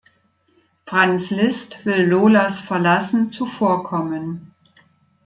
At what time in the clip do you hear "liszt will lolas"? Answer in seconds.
1.29-2.59